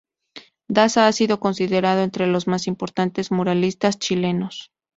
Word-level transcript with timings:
Daza 0.67 1.05
ha 1.05 1.11
sido 1.11 1.39
considerado 1.39 2.01
entre 2.01 2.25
los 2.25 2.47
más 2.47 2.65
importantes 2.65 3.31
muralistas 3.31 3.99
chilenos. 3.99 4.71